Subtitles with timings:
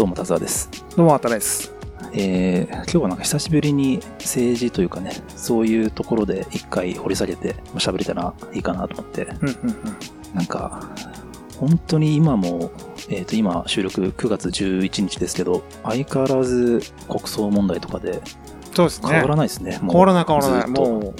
[0.00, 0.70] どうも、田沢です。
[0.96, 1.74] どうも、あたです。
[2.14, 9.76] えー今日はなんか久しぶりに政治というかね、そういうところで一回掘り下げてまあ喋れたらいいかなと思って、うんうんうん。
[10.34, 10.88] なんか、
[11.58, 12.70] 本当に今も、
[13.10, 18.22] えっ、と、今収録9月11日ですけど、相変わらず国葬問題とかで
[18.74, 19.10] そうですね。
[19.10, 19.78] 変わらないですね。
[19.82, 20.70] もう変わらない変わらない。
[20.70, 21.14] もう、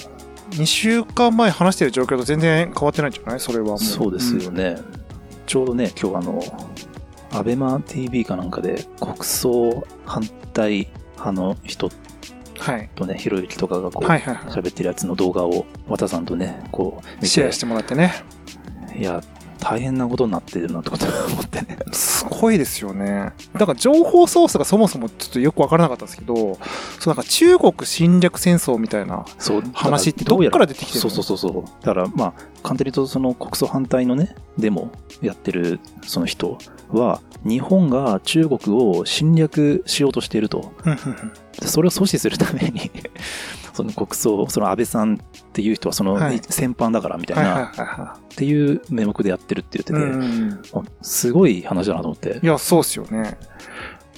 [0.53, 3.41] 2週間前話してる状況と全然変わってないんじゃない？
[3.41, 3.79] それはもう。
[3.79, 4.79] そうですよね。
[5.45, 6.41] ちょうどね、今日あの、
[7.33, 11.91] アベマ TV かなんかで国葬反対派の人。
[12.95, 17.23] とね、ひろゆきとかがこう、はいはいは喋ってるやつの動画を、和田さんとね、こう、い。
[17.23, 18.13] 見シェアしてもらってね。
[18.95, 19.23] いや、
[19.61, 21.79] 大変なことになってるなってこと思ってね。
[21.93, 23.33] すごいですよね。
[23.55, 26.59] だから情報ソースがそもそもちょっとよくわからなかったんですけど、
[26.99, 29.25] そうなんか中国侵略戦争みたいな
[29.73, 31.11] 話ってどっから出てきてるの？
[31.11, 31.65] そうそうそうそう。
[31.85, 36.59] だから、まあ、簡単に言うと、その国葬反対のね、デモやってるその人
[36.89, 40.73] は、日本が中国を侵略しようとしていると。
[41.63, 42.91] それを阻止するために、
[43.73, 45.19] その国葬、その安倍さんっ
[45.53, 49.95] ていう人はそのはい戦犯だからみたはいな、っていう名目でやってるって言ってい。
[49.95, 50.01] て、
[50.77, 52.47] うんすごい話だなと思ってい。
[52.47, 53.39] や、そうっすよね。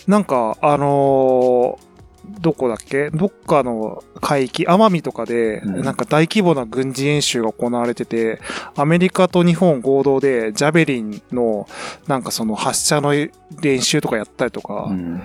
[0.07, 1.93] なんか、あのー
[2.41, 3.11] どこだっけ？
[3.11, 8.41] どっかの海域、奄美とかで、うんなんか大規模な軍事演習が行われてて、
[8.77, 11.67] アメリカと日本合同でジャベリンの
[12.07, 15.21] なんかその発射の練習とかやったりとか、うん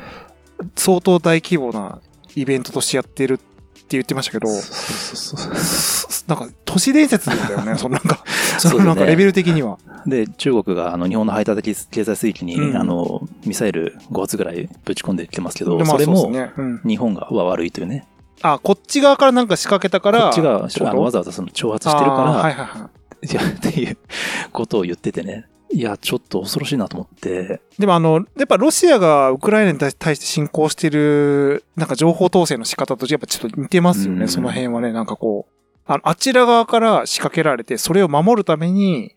[0.76, 2.02] 相当大規模な
[2.36, 3.46] イベントとしてやってるって
[3.92, 4.48] 言ってましたけど、
[6.28, 8.24] なんか都市伝説だよね、 そのなんか、
[8.60, 9.78] そのなんかレベル的には。
[10.06, 12.78] で、中国があの日本の排他的経済水域に、うん。
[12.78, 16.32] あのミサイル5発ぐらいぶち込んできてますけど、でまあそれも
[16.86, 18.08] 日本がは悪いというね、
[18.42, 22.98] あ、こっち側からなんか仕掛けたから、こっちがあのわざわざその挑発してるから、はいはいはい。
[23.26, 23.98] っていう
[24.52, 34.28] ことを言っててね、いや、ちょっと恐ろしいなと思って、でもあの、やっぱロシアがウクライナに対して侵攻してる、なんか情報統制の仕方とやっぱちょっと似てますよね、うん。
[34.28, 34.94] その辺はね。
[34.94, 39.14] なんかこう、あの、あちら側から仕掛けられて、それを守るために、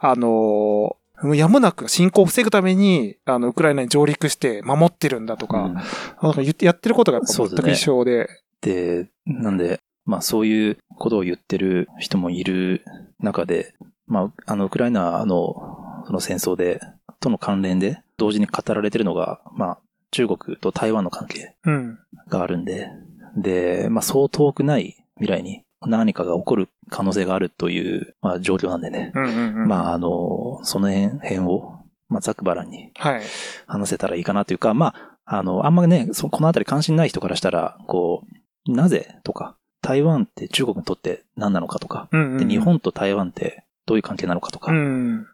[0.00, 0.96] あの、
[1.34, 5.74] やむなく侵攻を防ぐために、あの、ウクライナに上陸して守ってるんだとか、うん。
[5.74, 8.28] なんか言ってやってることがやっぱ全く一緒で。
[8.60, 12.82] で、なんで、まあそういうことを言ってる人もいる
[13.20, 13.74] 中で、
[14.06, 16.80] まあ、あの、ウクライナの、その戦争で、
[17.20, 19.78] との関連で、同時に語られてるのが、まあ、
[20.10, 21.98] 中国と台湾の関係うん。
[22.28, 22.88] があるんで、
[23.36, 29.12] で、まあ、そう遠くない未来に何かが起こる可能性があるという、まあ、状況なんでね。
[29.14, 29.68] うんうんうん。
[29.68, 31.74] まあ、あの、その辺辺を、
[32.08, 33.22] まあ、ざくばらんにはい。
[33.66, 38.24] 話せたらいいかなというか、まあ、あの、あんまね、そこのあたり関心ない人からしたら、こ
[38.68, 45.26] う、なぜとか、台湾って中国にとって何なのかとか、うんうんうんで、日本と台湾ってどういう関係なのかとか、うん。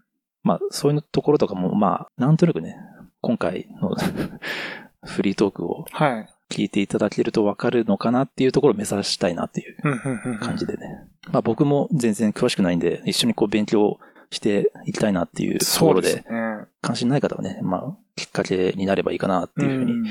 [0.48, 2.78] まあ、そういうところとかも、まあ、なんとなくね、
[3.20, 3.94] 今回の
[5.04, 6.28] フリートークをはい。
[6.50, 11.04] 聞いていただけるとわかるのかなっていうところを目指したいなっていう感じでね。
[11.30, 13.98] まあ僕も全然詳しくないんで、一緒にこう勉強
[14.30, 16.64] していきたいなっていうところで、ですね。
[16.80, 20.08] 関心ない方はね、まあきっかけになればいいかなっていうふうに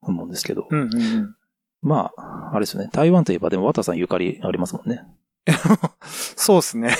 [0.00, 0.66] 思うんですけど。
[0.70, 1.36] うんうんうん。
[1.82, 2.88] まあ、あれですよね。
[2.90, 5.02] 台湾といえばでも綿さんゆかりありますもんね。
[6.36, 6.90] そうですね。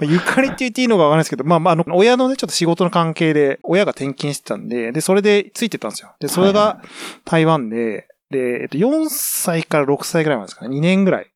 [0.00, 6.14] ゆかりって言っていいのかわからないですけど、まあまあ、あの、親のね、ちょっと仕事の関係で、親が転勤してたんで、で、それでついてたんですよ。
[6.20, 6.80] で、それはいが
[7.24, 11.30] 台湾で、で、えっと、4歳から6歳ぐらいまでですかね、2年ぐらい、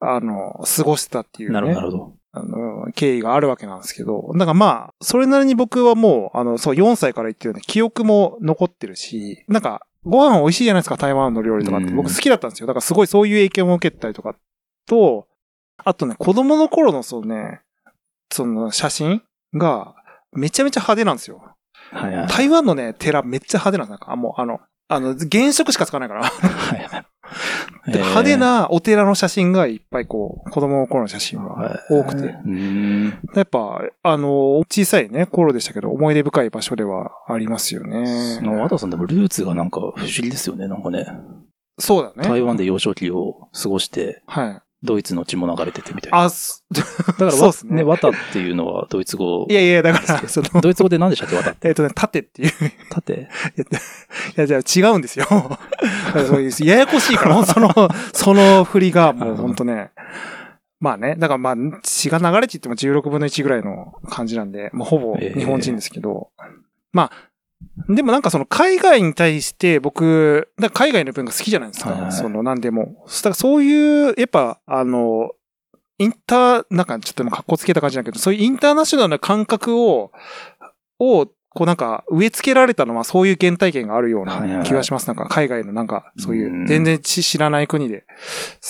[0.00, 1.54] あの、過ごしてたっていうね。
[1.54, 2.14] なるほど。
[2.34, 11.86] あの、経緯があるわけなんですけど、だからまあ、それなりに僕はもう、あの、そう、4歳から言ってるような記憶も残ってるし、なんか、ご飯美味しいじゃないですか、台湾の料理とかって。
[11.88, 12.66] うん僕好きだったんですよ。
[12.66, 14.34] だからすごいそういう影響も受けたりとか、
[14.86, 15.26] と、
[15.84, 17.60] あとね、子供の頃のそうね、
[18.32, 19.22] その写真
[19.54, 19.94] が、
[20.32, 21.42] めちゃめちゃ派手なんですよ。
[21.90, 22.26] はいはい。
[22.28, 23.90] 台湾のね、寺めっちゃ派手なんです。
[23.90, 26.24] なんか、あもう、あの、あの、原色しか使わないから。
[26.24, 27.06] はいはい
[27.86, 32.28] で派手、なお寺の写真がいっぱいこう、子供の頃の写真は多くて。
[32.28, 33.18] うーん。
[33.34, 38.40] やっぱ、あの、小さいね、頃でしたけど、思い出深い場所ではありますよね。
[38.42, 41.06] 綿さんでもルーツがなんか不思議ですよね、なんかね。
[41.78, 42.28] そうだね。
[42.28, 44.62] 台湾で幼少期を過ごして、はい。
[44.84, 46.22] ドイツの血も流れててみたいな。
[46.24, 49.54] あ、す だから、そうっすねね、綿っていうのはドイツ語い。
[49.54, 51.68] やいや、だから、その、ドイツ語で何でしたっけ、綿って？
[51.68, 52.48] えっとね、縦っていう。
[52.48, 52.52] い
[52.90, 53.28] 縦
[54.36, 55.26] や、じゃあ違うんですよ。
[56.26, 57.70] そういう、ややこしいから、その、
[58.12, 59.90] その振りが、もうほんとね。
[60.80, 61.54] まあね、だからまあ、
[61.84, 66.30] 血が流れていっても16分の1ぐらいの感じなんで、もうほぼ日本人ですけど。
[66.92, 67.12] まあ、
[67.88, 71.90] でもなんかその海外に対して僕、海外の文化好きじゃないですか。
[71.90, 73.04] はいはいその何でも。
[73.06, 75.30] だからそういう、やっぱ、あの、
[75.98, 80.10] インター、なんかちょっと今格好つけた感じだけど、そういうインターナショナルな感覚を、
[80.98, 85.06] をこうなんか植え付けられたのはそういう原体験があるようない気がします。
[85.06, 88.04] なんか海外のなんかそういううん全然知知らない国で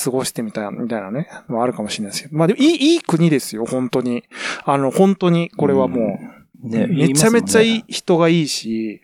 [0.02, 2.36] 過ごしてみたいみたいなね、あるかもしれないですけど。
[2.36, 4.24] まあでもいい、いい国ですよ、本当に。
[4.64, 6.41] あの、本当にこれはもう。
[6.62, 9.00] ね、めちゃめちゃいいい人がいいし、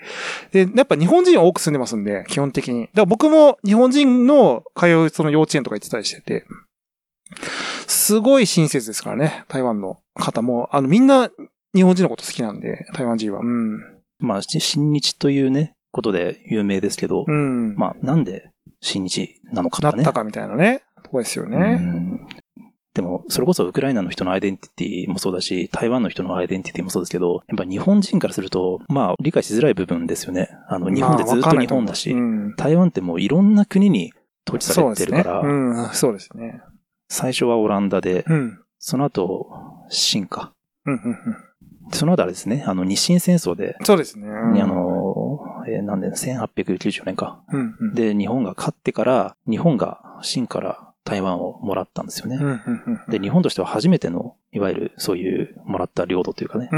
[0.52, 2.82] で、やっぱ日本人多く住んでますんで、基本的に。
[2.82, 6.44] だから僕も日本人の通うその幼稚園とか行ってたりしてて、
[7.86, 10.68] すごい親切ですからね、台湾の方も。
[10.72, 11.30] あの、みんな
[11.74, 13.40] 日本人のこと好きなんで、台湾人は。
[13.40, 13.78] うん。
[14.18, 17.74] まあ、し新日というね、ことで有名ですけど、うん。
[17.76, 18.50] まあ、なんで
[18.80, 20.02] 新日なのかとかね。
[20.02, 21.56] なったかみたいなね、とこですようね。
[21.76, 22.26] ん
[22.98, 30.50] でも、それこそウクライナの人のアイデンティティもそうだし、台湾の人のアイデンティティもそうですけど、やっぱ日本人からすると、まあ、理解しづらい部分ですよね。
[30.66, 34.12] あの、日本でずっと日本だし、まあううん台湾ってもういろんな国に
[34.48, 34.82] 統治さ。
[34.82, 36.60] れてるから、うん、そうですね。
[37.08, 38.58] 最初はオランダで、うん。
[38.80, 39.46] その後、
[39.90, 40.50] 清か。
[40.84, 41.16] うん、うん、うん。
[41.92, 44.26] その後あれですね、あの、日清戦争で、そうですね。
[44.26, 47.44] うんにあ、の、えー何年 ?1894 年か。
[47.52, 47.94] うん、うん。
[47.94, 52.38] で、日本が勝ってから、日本が清から台湾をもらったんですよね。
[53.08, 56.68] で、日本としては初めての、いわゆるそういうもらった領土というかね、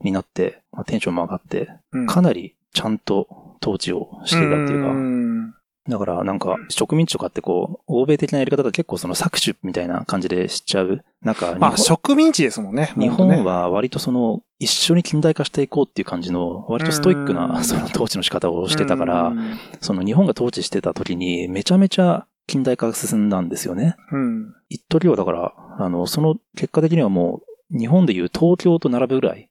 [0.00, 2.06] になって、まあ、テンションも上がって、うん。
[2.06, 5.54] かなりちゃんと統治をしていたっていうか、ん
[5.86, 11.04] だからなんか植民地とかってこう、欧米的なやり方だと結構その搾取みたいな感じで知っちゃう。
[11.22, 12.92] なんか日まあ、本、植民地ですもんね。
[12.96, 23.96] 日本は割とその、一緒に近代化していこうっていう感じの、割とストイックうなんその統治の仕方をしてたから、うんその日本が統治してた時にめちゃめちゃ近代化が進んだんですよね。
[24.12, 24.54] うん。
[24.68, 27.42] 一時はだから、あの、その結果的にはも
[27.72, 29.50] う、日本でいう東京と並ぶぐらい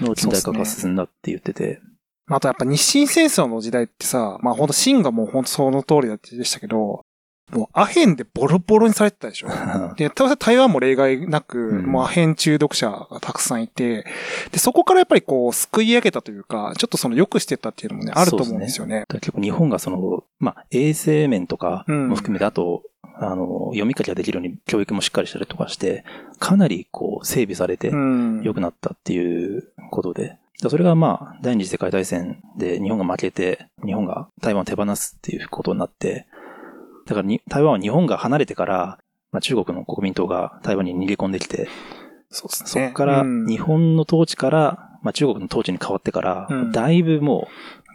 [0.00, 1.80] の近代化が進んだって言ってて、
[2.28, 7.05] あとやっぱ日清戦争の時代ってさ、まあほんと清がもうほんとその通りだってでしたけど、
[7.52, 9.48] もうアヘンでボロボロにされてたでしょ。
[9.96, 14.04] で、ただ台湾も例外なく、うんもうアヘン中毒者がたくさんいて、
[14.50, 19.00] で、そこからやっぱりこう、救い上げたというか、ちょっとその良くしてったっていうのもね、あると思うんですよね。
[19.00, 22.82] だから結構日本がその、まあ、衛生面とかうんも含めて、あと、
[23.18, 26.04] あの、読み書きができるように教育もしっかりしたりとかして、
[26.38, 28.42] かなりこう、整備されてうん。
[28.42, 36.26] 良くなったっていうことで、だからそれがまあ、第二次世界大戦で日本が負けて、日本が台湾を手放すっていうことになって、
[37.06, 38.98] だからに台湾は日本が離れてから、
[39.32, 41.68] まあ、中国の国民党が台湾に逃げ込んできて、
[42.30, 42.90] そうですね。
[42.92, 47.48] からうん日本の統治から、まあ、中国の統治に変わってから、うんだいぶも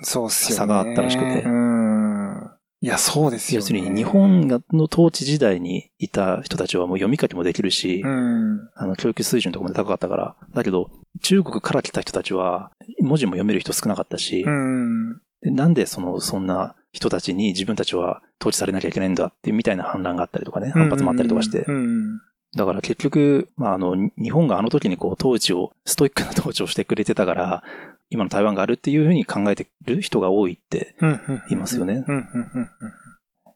[0.04, 0.30] そう。
[0.30, 2.52] 差があったらしくてうん。
[2.84, 3.62] いや、そうですう、よね。
[3.62, 8.70] 要するに日本がの統治時代にいた人たちはもう読み書きもできるし、うん。
[8.76, 10.90] あの教育水準とかも高かったから、だけど
[11.22, 15.22] 中国から来た人たちは文字も読める人少なかったし、うん。
[15.42, 22.20] でなんでその、そんな人たちに自分たちは統治されなきゃいけないんだっていうみたいな反乱があったりとかね、反発もあったりとかしてう、ん。
[22.56, 27.64] だから結局、まあ、あの、日本があの時にこう、統治を、ストイックな統治をしてくれてたから、
[28.10, 31.22] 今の台湾があるっていうふうに考えてる人が多いってうん。
[31.28, 32.04] 言いますよね。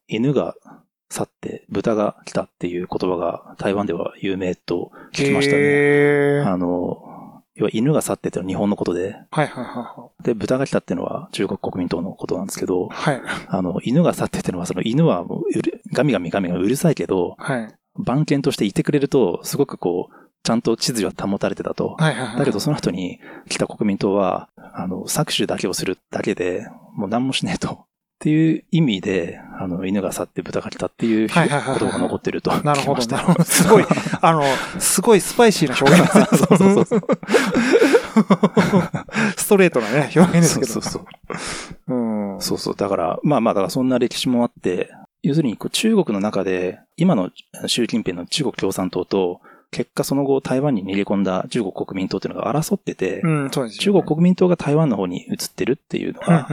[0.08, 0.56] 犬が
[1.10, 6.44] 去って豚が来たっていう言葉が台湾では有名と聞きましたね。
[6.46, 7.15] あの、
[7.56, 13.22] 要は犬が去ってってのは日本のことで、はいはいはで、豚が来たっていうのは中国国民党のことなんですけどい、はい。
[13.48, 15.42] あの、犬が去ってっていうのはその犬はもう
[15.94, 17.74] ガミガミガミがうるさいけど、はい。
[17.98, 21.96] 番犬としていてくれると、すごくこう、ちゃんと秩序は保たれてたと。
[21.98, 22.40] はいはいはい。
[22.40, 23.20] だけどその後に
[23.50, 27.86] 来た国民党は、あの、搾取だけをするだけで、もう何もしねえと。
[28.26, 33.06] っていう意味で、あの、犬が去って豚が来たっていう言葉が残ってるとなるほど。
[33.06, 33.44] なるほど。
[33.44, 33.86] すごい、
[34.20, 34.44] あの、
[34.80, 36.48] すごいスパイシーな表現ですね。
[36.48, 37.02] そうそうそう
[39.38, 40.72] ストレートなね、表現ですけど。
[40.72, 41.06] そうそうそ
[41.88, 41.94] う。
[41.94, 42.42] うん。
[42.42, 42.76] そうそう。
[42.76, 44.90] だから、まあまあ、だからそんな歴史もあって、
[45.22, 47.30] 要するにこう中国の中で、今の
[47.68, 49.40] 習近平の中国共産党と、
[49.70, 56.48] 結果その後台湾に逃げ込んだ中国国民党っていうのが争ってて、うん、そうです中国国民党が台湾の方に移ってるっていうのが、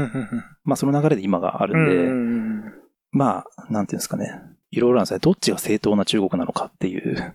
[0.64, 4.40] まあその流れで今があるんで、まあ、なんていうんですかね。
[4.70, 5.20] いろいろなんですね。
[5.20, 7.34] どっちが正当な中国なのかっていう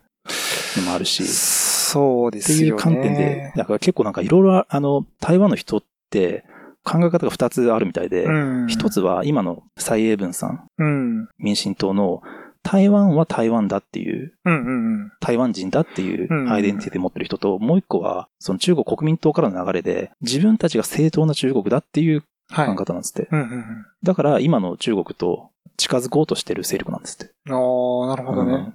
[0.77, 2.75] のもあるし、 そうでっていう。
[2.75, 6.43] 観点で、だから結構なんかいろいろ、あの、台湾の人って
[6.83, 8.31] 考え方が二つあるみたいで、う
[8.65, 11.29] ん、一つは今の蔡英文さん、うん。
[11.37, 12.23] 民進党の
[12.63, 15.11] 台湾は台湾だっていう、うんうんうん。
[15.19, 22.23] 台湾人だっていううんアイデンティティを持ってる人と、もう一個は、その中国国民党からの流れで、自分たちが正当な中国だっていうはい。
[22.53, 23.27] 考え方なんですって。
[23.31, 23.85] うんうんうん。
[24.03, 27.33] だから今の中国と近づこうとしてる勢力なんですって。
[27.49, 28.53] ああ、なるほどね。
[28.53, 28.73] うん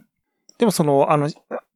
[0.59, 1.29] でもその、あの、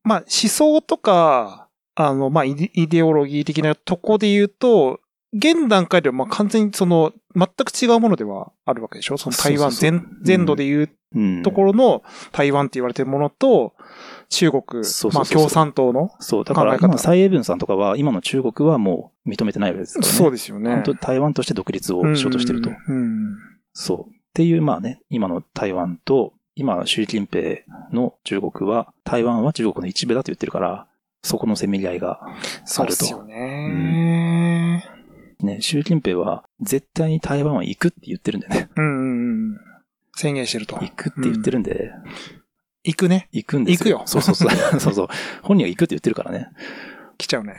[0.04, 5.00] まあ、思想とか、あの、まあイデオロギー的なとこで言うと、
[5.32, 9.18] 現段階ではまあ完全にその、全く違うものではあるわけでしょ？
[9.18, 11.42] その台湾全、全土でいううん。
[11.42, 12.02] ところの
[12.32, 13.74] 台湾って言われてるものと、
[14.28, 14.62] 中国、
[15.12, 20.12] まあ共産党の、そう、だから今、蔡英文さんとかは、今の中国はもう認めてないわけですからね。
[20.12, 20.70] そうですよね。
[20.70, 22.70] 本当台湾として独立をしようとしてると。
[22.70, 22.98] うんう
[23.32, 23.36] ん
[23.72, 24.10] そう。
[24.10, 27.60] っていう、まあね、今の台湾と、今、習近平
[27.92, 30.86] の中国は、台湾は中国の一部だと言ってるから、
[31.22, 32.20] そこのせめぎ合いが
[32.64, 34.45] そうですよね。
[35.40, 38.70] ね、習近平は絶対に台湾は行くって言ってるんでね。
[38.76, 39.60] うんうんうん。
[40.14, 40.76] 宣言してると。
[40.76, 41.92] 行くって言ってるんで、
[42.86, 43.28] 行くね。
[43.32, 43.98] 行くんですよ。
[43.98, 44.50] 行くよそうそうそう。
[44.80, 45.08] そうそう。
[45.42, 46.48] 本人は行くって言ってるからね。
[47.18, 47.56] 来ちゃうね。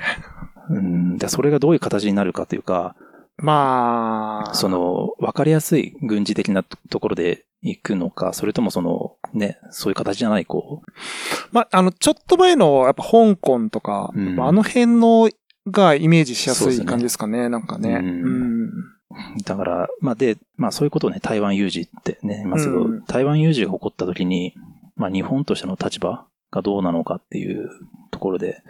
[0.69, 1.17] うん。
[1.17, 2.95] で、それがどういう形になるかというか、
[3.37, 4.53] まあ。
[4.55, 10.91] その、わかりやすい軍事的なところで行くのか、それともその、ね、そういう形じゃない、こう、
[11.51, 15.29] まあ、あの、ちょっと前の、やっぱ香港とか、うんあの辺の
[15.71, 17.89] がイメージしやすい感じですかね、なんかね。
[17.89, 18.71] うんうん
[19.45, 24.53] だから、まあで、まあそういうことをね、台湾有事ってね、ますけど、うん台湾有事が起こった時に、
[24.95, 27.69] まあ日本としての立場がどうなのかっていう
[28.11, 28.61] ところで、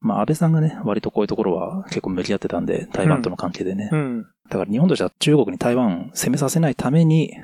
[0.00, 3.88] まあ安倍さんがね、割とこういうところは結構向き合ってたんで、台湾との関係でね。
[3.90, 4.22] うん。
[4.48, 7.34] だから日本としては中国に台湾を攻めさせないために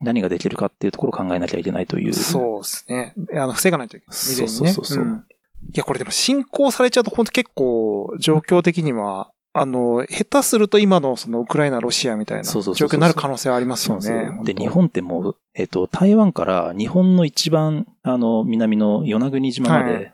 [0.00, 2.14] 何ができるかっていうところを考えなきゃいけないという。
[2.14, 3.14] そうですね。
[3.34, 4.16] あの、防がないといけない。
[4.16, 5.24] そうそうそうそうん
[5.68, 14.30] いや、これでも進行されちゃうと本当結構状況的には、あの、下手すると今のそのウクライナ、ロシアみたいな状況になる可能性はありますよね。
[14.44, 14.62] で、当。
[14.62, 20.12] 日本ってもう、えっと、台湾から日本の一番、あの、南の与那国島まで、はい。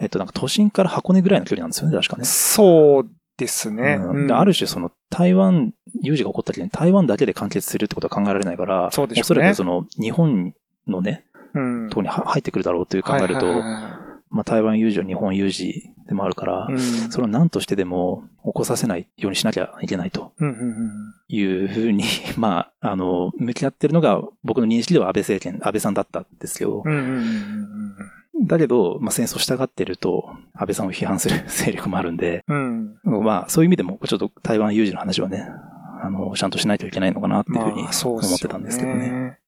[0.00, 2.24] えっと、なんか都心から箱根ぐらいの距離なんですよね、確かね。
[2.24, 3.98] そうですね。
[4.00, 4.26] うん。
[4.26, 9.20] である種、その、台湾、有事が起こった時に台湾だけで完結するってことは考えられないから、そうでしょうね。
[9.20, 10.54] おそらくその、日本
[10.86, 20.32] のね、うん、とこには入ってくるだろうという考えると、はいはいはまあ、台湾有事は日本有事でもあるから、うんそれを何としてでも起こさせないようにしなきゃいけないと
[21.28, 22.04] いうふうに、
[22.38, 26.84] まあ、あの、向き合ってるのが僕の認識では安倍政権、安倍さんだったんですけど、
[28.46, 32.96] だけど、まあ、戦争したがってると、安倍さんを批判する 勢力もあるんで、うん。
[33.04, 33.24] うん。
[33.24, 35.46] まあ、そういう意味でも、ちょっと台湾有事の話はね、
[36.02, 39.38] あの、ちゃんとしないといけないのかなっていうふうに思ってたんですけどね。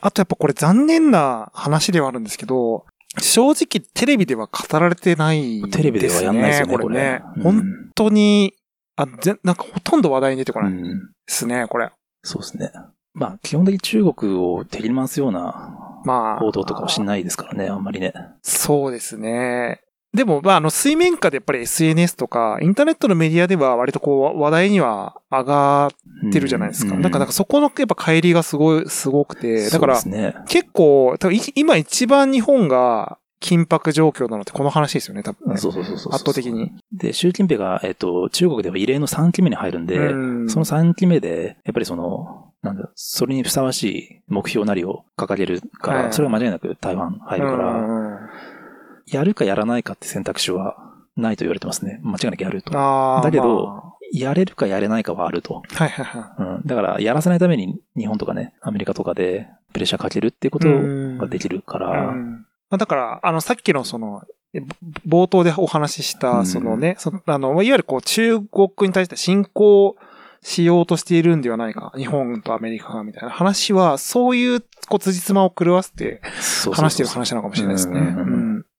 [0.00, 2.86] あとやっぱこれ残念な話ではあるんですけど、
[3.20, 6.96] 正直テレビでは語られてない、テレビではやんないですよね、これ。
[6.96, 7.22] ね。
[7.36, 7.62] うん本
[7.94, 8.52] 当に、
[8.96, 11.90] あ、ぜ、なんかほとんど話題に出てこないでうんすね、これ。
[12.22, 12.72] そうですね。
[13.14, 16.38] まあ、基本的に中国を敵に回すようなまあ。
[16.38, 18.12] 報道とかをしないですからね、あんまりね。
[18.42, 19.80] そうですね。
[20.16, 26.94] でも、まあ、あの、水面下でやっぱり SNS とか、インターネットのメディアでは割とこう、話題には上がってるじゃないですか。
[26.94, 30.00] うんなんか、なんかそこのやっぱ乖離がすごい、すごくて、だから。
[30.48, 35.58] 結構、多分い今一番日本が緊迫状況なのってこの話ですよね、多分ね。
[35.58, 36.14] そうそうそうそう。
[36.14, 36.72] 圧倒的に。
[36.92, 47.80] で、習近平が、えっと、中国では異例の3期目に入るんで、うんその3期目で、やっぱりその、なんだ、それにふさわしい目標なりを掲げるから、はいそれは間違いなく台湾入るから、う
[48.14, 48.18] ん
[49.06, 50.76] やるかやらないかって選択肢は
[51.16, 52.00] ないと言われてますね。
[52.02, 52.72] 間違いなくやると。
[52.72, 55.62] だけどまやれるかやれないかはあると。
[55.78, 56.62] あはいはいはうん。
[56.66, 61.18] だから、やらせないために日本とかね、アメリカとかでプレッシャーかけるっていうことい。
[61.18, 64.22] ができるかうら、んまあだから、あの、さっきのその、
[65.06, 69.96] 冒頭でお話しした、うんそのね、そのあの、いわゆるこう、中国に対して侵攻
[70.40, 71.92] しようとしているんではないか。
[71.96, 76.20] 日本とアメリカがみたいな話は、そういう、こう、辻褄を狂わせて
[76.72, 78.16] 話してる話なのかもしれないですね。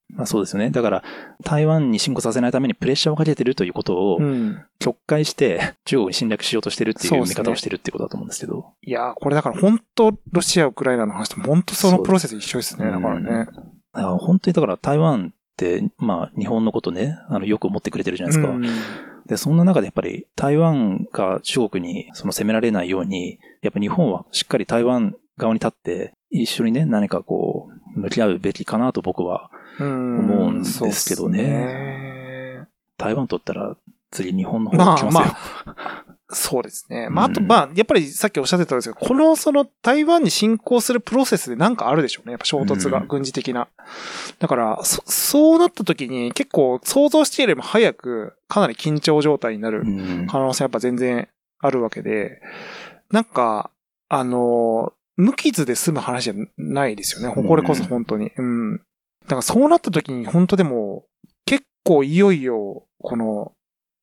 [0.09, 0.69] うんうんうんまあそうですよね。
[0.71, 1.03] だから、
[1.43, 4.63] 台湾に侵攻させないためにプレッシャーをかけてるということをう、ん。
[4.79, 8.73] 曲解して中国に侵略しようとしてるっていう見方をしてるってことだと思うんですけど。
[8.81, 12.89] いやー、これだから本当ロシア、ウクライナの話と本当そのプロセス一緒ですね。
[12.89, 13.29] だからね。
[13.29, 13.51] だか
[13.93, 18.53] ら本当にだから台湾って、まあ日本のことね、あのよく思ってくれてるじゃないですか。
[18.53, 18.65] うん
[19.27, 33.77] で、そんな中でやっぱり台湾が中国にその攻められないように、やっぱ日本はしっかり台湾側に立って、一緒にね、何かこう、向き合うべきかなと僕は、うん思うんですけどねね台湾取ったら
[34.09, 35.21] 次日本の方が来ますよ。
[35.21, 37.07] まあそうですね。
[37.11, 42.33] まあ、あと、うんまあ、やっぱりさっきおっしゃってたんですけど、この、その、台湾に侵攻するプロセスでなんかあるでしょうね。
[42.33, 43.69] やっぱ衝突が、うん軍事的な。
[44.39, 49.83] だから、そ、そうなった時に結構想像していりも早く、かなり緊張状態になるう
[50.23, 52.41] ん可能性やっぱ全然あるわけで、
[53.11, 53.71] なんか、
[54.09, 57.33] あの、無傷で済む話じゃないですよね。
[57.33, 58.31] これこそ本当に。
[58.37, 58.77] うん。
[58.77, 58.81] だ
[59.29, 61.05] からそうなった時に本当でも、
[61.45, 63.51] 結構いよいよ、この、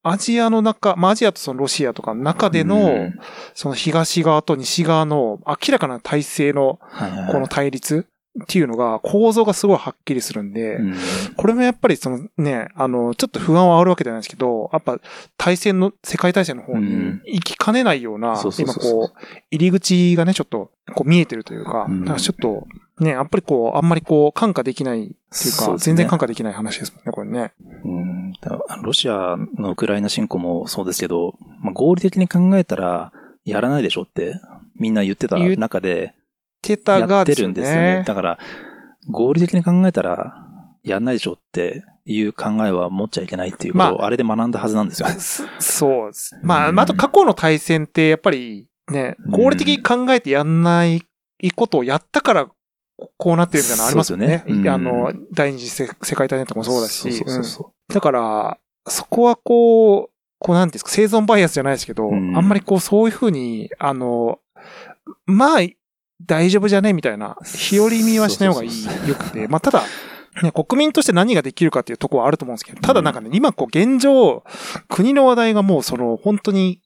[0.02, 3.18] アジアの中、まあアジアとそのロシアとかの中での、うん
[3.54, 6.78] その東側と西側の明らかな体制の
[7.30, 8.06] この対立
[8.43, 10.95] っていうのが構造がすごいはっきりするんで、うん。
[11.37, 14.99] これもやっぱりそのね、あの、ちょっと不安はあるわけじゃないですけど、やっぱ
[15.37, 17.23] 対戦の、世界大戦の方にうん。
[17.26, 19.19] 行きかねないような、今こう、
[19.53, 22.00] 入り口がね、ちょっとこう見えてるというか、うん。
[22.00, 22.67] だからちょっと
[22.99, 27.53] ね、やっぱりこう、あんまりこう、感化できないっていうか、全然感化できない話ですもんね、これね。
[28.83, 33.12] ロシアのウクライナ侵攻もそうですけど、まあ、合理的に考えたら、
[33.45, 34.41] やらないでしょって、
[34.76, 36.14] みんな言ってた中で、
[36.64, 37.94] テタやってがですよるんですよね。
[37.99, 38.04] ね。
[38.06, 38.38] だから、
[39.09, 40.35] 合理的に考えたら、
[40.83, 45.09] やんないでしょっていう考えは持っちゃいけないっていうことを、あれで学んだはずなんですよ。
[45.18, 46.38] そそうです。
[46.42, 51.02] まあ、うんあと過去の対戦って、やっぱりね、合理的に考えてやんない
[51.54, 52.49] ことをやったから、
[53.16, 54.44] こうなってるみたいなのありますよね。
[54.47, 57.25] よねうんあの、第二次世世界大戦とかもそうだし。
[57.92, 64.38] だから、そこはこう、こうなんですか、生存バイアスじゃないですけど、うんあんまりこう、そういうふうに、あの、
[65.26, 65.61] まあ、
[66.26, 66.93] 大丈夫じゃね？
[66.93, 69.09] みたいな、日和見はしない方がいい、そうそうそう。
[69.09, 69.49] よくて。
[69.49, 69.83] まあ、ただ、
[70.43, 74.43] ね、国民として何ができるかっていうところはあると思うんですけど、ただなんかね、今こう現状、
[74.88, 76.81] 国の話題がもうその、本当に、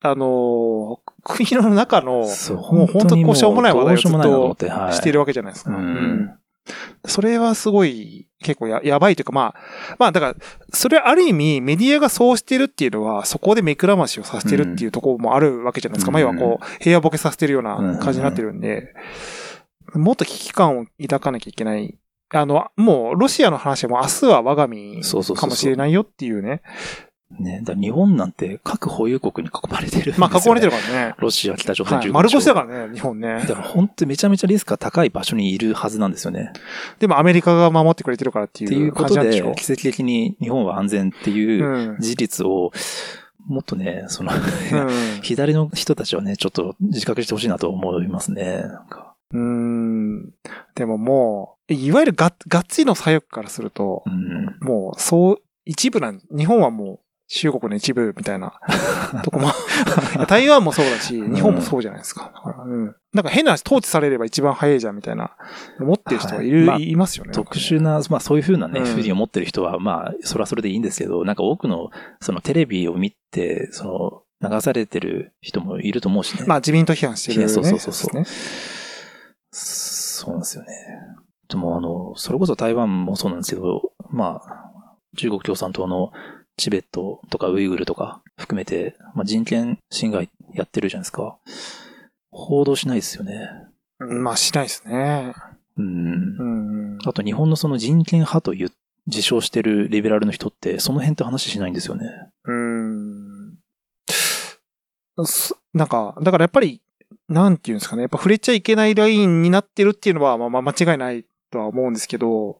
[0.00, 2.26] あの、国の中の、
[2.72, 5.70] もう本当にこうしょうもない話題をずっとしてるわけじゃないですか。
[5.70, 6.30] うん
[7.04, 10.34] それはすごい、結構や、やばいというか、まあ、まあ、だから、
[10.72, 16.10] それはある意味、メディアがそうしてるっていうのは、そこで目くらましをさせてるっていうところもあるわけじゃないですか。
[16.10, 18.94] うんまあ、要はこう、平和ボケさせてるような感じになってるんで、
[19.94, 21.98] もっと危機感を抱かなきゃいけない。
[22.34, 26.62] あの、もう、ロシアの話はもう明日は我が身そうそうそうそうかもしれないよっていうね。
[27.38, 30.18] ね、だ日本なんて核保有国に囲まれてるね。
[30.18, 31.14] まあ、囲まれてるからね。
[31.18, 32.02] ロシア、北朝鮮、はい。
[32.04, 33.54] 中国丸腰だからね、日本ねだ。
[33.54, 36.52] から本当にめちゃめちゃリスクが高い場所にいるはずなんですよね。
[36.98, 42.00] でもアメリカが守ってくれてるからってっていいううことで感じなんでしょ、奇跡的に日本は安全っていううん。
[42.00, 42.70] 事実を、
[43.46, 48.64] もっとね、その、うん左の人たちはね、ちょっと自覚してほしいなと思いますね。
[49.32, 50.30] うーん。
[50.74, 54.56] でももう、いわゆるががっつりの左翼からするとう、ん。
[54.60, 56.98] もう、そう、一部なん、日本はもう、
[57.34, 58.60] 中国の一部みたいな
[59.24, 59.48] とこも、
[60.28, 62.30] 台湾もそうだし、日本もそうじゃないですか。
[62.34, 62.94] だからうん。
[63.14, 65.34] なんか変な話、統治されれば一番早いじゃんみたいな、
[65.80, 67.32] 思ってる人がいる、はいまあいますよね。
[67.32, 71.88] 特殊な、まあそういうふうなね、うんふうに思ってる人は、まあ、それはそれでいいんですけど、なんか多くの、
[72.20, 76.44] そのテレビを見て、その、流されてる人もいると思うしね。
[76.46, 77.48] まあ自民党批判してる、ね。
[77.48, 78.26] そうそうそうそうね。
[79.52, 80.68] そうなんですよね。
[81.48, 84.62] でも、あの、それこそ台湾もそうなんですけど、まあ、
[85.16, 86.12] 中国共産党の
[86.62, 91.36] チベットとかウイグルとか含めて、まあ、人権侵害やってるじゃないですか。
[92.30, 93.48] 報道しないですよね。
[93.98, 95.34] うんまあしないですね。
[95.76, 96.44] うんう。
[96.96, 96.98] ん。
[97.04, 98.70] あと日本のその人権派という
[99.08, 102.06] 自称してるリベラルの人って、その辺って話しないんですよね。
[102.44, 103.58] うん。
[105.26, 106.80] すなんか、だからやっぱり、
[107.28, 108.02] なんていうんですかね。
[108.02, 112.58] やっぱ触れちゃいけないラインになってるっていうのは、まあまあ間違いないとは思うんですけど、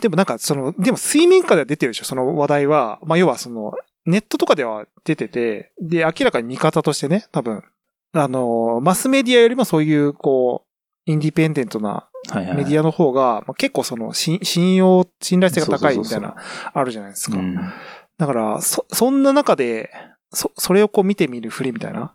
[0.00, 3.00] でもなんかその、でも水面下では出てるでしょ、その話題は。
[3.04, 3.72] まあ要はその、
[4.06, 7.64] ネットとかでは出てて、で、明らかに見方としてね、多分、
[8.12, 12.56] あの、マスメディアよりもそういう、こう、インディペンデントなはいはい。
[12.58, 16.36] メディアの方が、まあ、結構その、信信用、信頼性が高いみたいな、
[16.72, 17.38] あるじゃないですか。
[17.38, 17.56] うん。
[18.18, 19.90] だから、そ、そんな中で、
[20.32, 22.12] そ、それをこう見てみるふりみたいな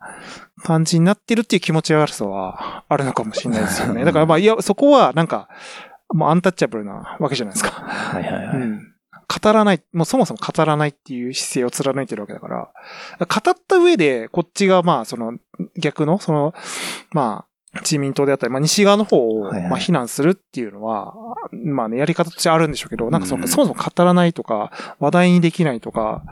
[0.62, 4.04] 感じになってるっていう気持ち悪さはあるのかもしれないですよね。
[4.06, 5.48] だからまあ、いや、そこはなんか、
[6.12, 7.70] もうアンタッチャブルなわけじゃないですか。
[7.70, 8.56] はいはいはい。
[8.56, 8.92] うん。
[9.42, 12.70] 語らない、もうそもそも語らないっていう姿勢を貫いてるわけだから、
[13.18, 15.34] 語った上で、こっちがまあ、その、
[15.80, 16.54] 逆の、その、
[17.10, 21.14] まあ、自民党であったり、まあ、西側の方を、はいはいまあ、非難するっていうのは、
[21.52, 26.22] まあね、やり方としてあるんでしょうけど、なんかその、うんそもそも語らないとか、話題にできないとか、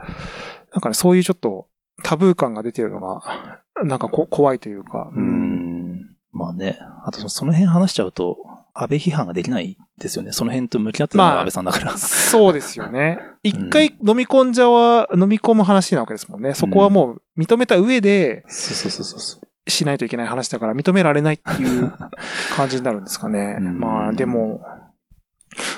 [0.73, 1.67] なんかね、そういうちょっと
[2.03, 5.21] タブー感が出てるのが、なんかこ怖いというか、う。
[5.21, 6.15] ん。
[6.31, 6.79] まあね。
[7.05, 8.37] あとそその辺話しちゃうと、
[8.77, 10.33] 安倍批判ができないですよね。
[10.33, 11.97] その辺と向き合ってるの安倍さんだから。
[11.97, 13.19] そうですよね。
[13.41, 16.53] 一回飲み込んじゃは、飲み込む話なわけですもんね。
[16.53, 19.69] そこはもう認めた上でそうそうそうそう。
[19.71, 21.91] しないといけない話だから認められないっていう
[22.55, 23.57] 感じになるんですかね。
[23.59, 24.61] うんまあでも、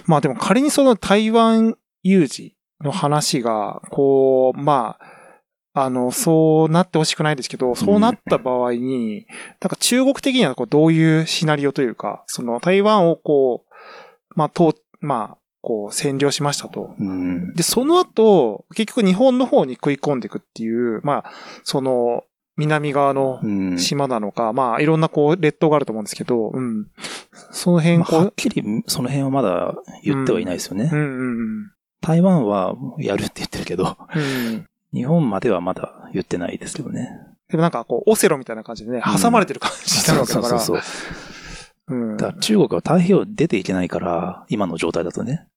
[0.07, 5.07] まあでも仮にその台湾有事の話が、こう、まあ、
[5.79, 9.27] あの、そうなってほしくないですけど、そうなった場合に、
[9.59, 13.73] なんか中国的にはこうどういうシナリオというか、その台湾をこう、
[14.35, 16.95] まあ、と、まあ、こう占領しましたと。
[16.99, 17.53] うん。
[17.53, 21.31] で、その後、結局日本の方に食い込んでいくっていう、まあ、
[21.63, 22.23] その、
[22.55, 23.77] 南側のうん。
[23.77, 26.87] 島なのか、まあ、いろんなこう、列島があると思うんですけど、うん。
[27.51, 30.89] その辺、まあはっきりその辺はまだ言ってはいないですよね。
[30.91, 31.03] うんう
[31.63, 34.65] ん台湾はやるって言ってるけど、うん。
[34.97, 35.01] うん。
[35.01, 37.10] 日本まではまだ言ってないですけどね。
[37.49, 40.83] でもなんかこう、オセロみたいな感じでね、挟まれてる感じになるわけだから、そうそ
[41.91, 42.17] ううん。
[42.17, 45.47] だから中国は太平洋出ていけないから、今の状態だとね。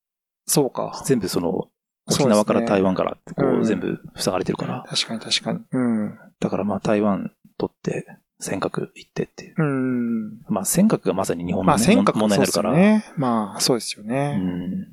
[0.46, 1.03] そうか。
[1.07, 1.68] 全部その、
[2.09, 4.85] 沖縄から台湾からってこうんう全部塞がれてるから。
[4.88, 5.61] 確かに確かに。
[5.70, 6.18] うん。
[6.40, 8.07] だからまあ台湾取って、
[8.40, 9.55] 尖閣行ってっていう。
[9.59, 10.38] うん。
[10.48, 12.70] まあ尖閣がまさに日本まあ、のね、尖閣問題になるから。
[12.70, 13.14] そうですよね。
[13.16, 14.37] まあ、そうですようね。
[14.37, 14.87] ん。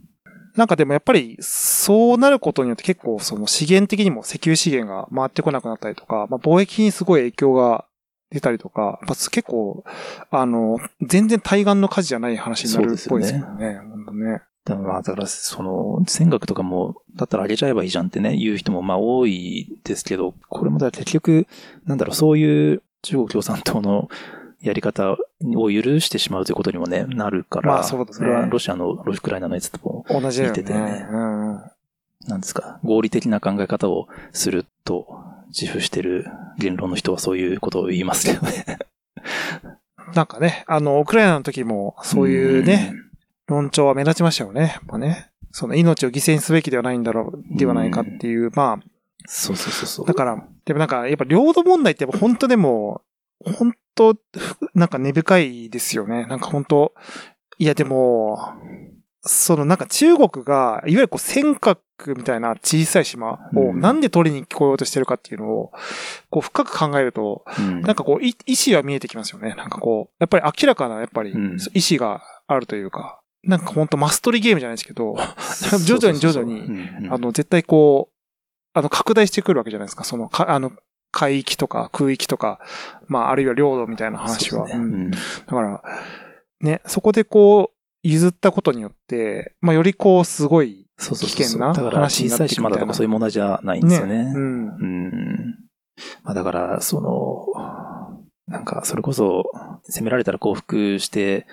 [0.57, 7.85] なんかでもやっぱり、そうなることによって結構その資源的にも石油資源が回ってこなくなったりとか、まあ貿易にすごい影響が
[8.31, 9.83] 出たりとか、まあ、結構、
[10.31, 13.79] あの、全然対岸の火事じゃない話になるっぽいですけどね。
[13.79, 14.41] 本当ね。
[14.65, 21.47] だからまあ、だから、その、尖閣とかも、だったらあげちゃえばいいじゃんってね、言う人もまあ多いですけど、これもだ結局、
[21.85, 24.09] なんだろう、そういう中国共産党の
[24.61, 25.17] やり方を
[25.69, 30.61] 許してしまうということにもね、なるから、まあそうねれはロシアの、ロシウクライナのやつとも、同じだよね。
[30.61, 31.61] 見ててねうん。
[32.27, 35.07] なんですか、合理的な考え方をすると
[35.47, 36.25] 自負してる
[36.57, 38.79] 言論の人はそういうことを言いますけどね。
[40.15, 42.93] なんかね、あの、ウクライナの時も、そういうね、
[43.47, 44.61] 論調は目立ちましたよね。
[44.61, 45.29] やっぱね。
[45.51, 48.83] その命を犠牲にすべきではないんだろう、ではないかっていう、まあ、
[49.25, 50.05] そうそうそうそう。
[50.05, 53.01] だから、でもなんか、やっぱ領土問題ってやっぱ本当でも、
[53.57, 54.19] 本当、ふ
[54.73, 56.25] なんか根深いですよね。
[56.25, 56.93] なんか本当、
[57.57, 58.39] いやでも、
[59.21, 61.79] そのなんか中国が、いわゆるこう尖閣
[62.15, 65.71] みたいな小さい島をうんなんで取りに来ようとしてるかっていうのを、
[66.29, 69.55] こう深く考えると、うんなんかこう、い意思は見えてきますよね。
[69.55, 75.15] なんかこう、やっぱり明らかな、やっぱり、うん意思があるというか、なんか本当マストリゲームじゃないですけど、
[75.85, 78.17] 徐々に徐々にあの、絶対こう、
[78.73, 80.03] あの、拡大してくるわけじゃないですか。
[80.03, 80.71] その、か、あの、
[81.11, 82.59] 海域とか空域とか、
[83.07, 84.67] まあ、あるいは領土みたいな話は。
[84.67, 85.17] ねうんだ
[85.47, 85.83] から、
[86.61, 94.31] ね、そこでこう、譲ったことによって、まあ、よりこう、すごい、そうそうそう危険なだから話になって小さい島いくみたいなだとかそういう問題じゃないんですよね。
[94.35, 94.67] うん。
[94.67, 95.55] うん。
[96.23, 97.47] まあだから、その、
[98.47, 99.51] なんか、それこそ、
[99.89, 101.45] 攻められたら降伏して、